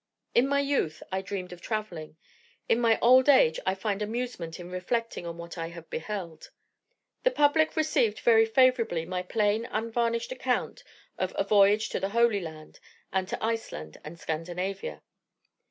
[0.33, 2.17] In my youth I dreamed of travelling
[2.67, 6.49] in my old age I find amusement in reflecting on what I have beheld.
[7.21, 10.83] The public received very favourably my plain unvarnished account
[11.19, 12.79] of "A Voyage to the Holy Land,
[13.13, 15.03] and to Iceland and Scandinavia."